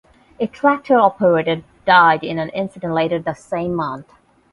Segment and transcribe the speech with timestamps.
[0.39, 4.11] A tractor operator died in an incident later the same month.